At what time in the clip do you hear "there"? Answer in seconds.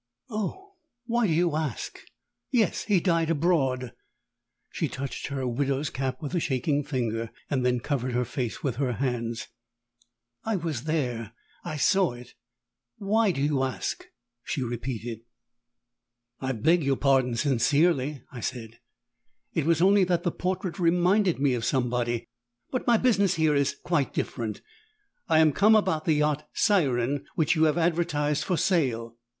10.85-11.33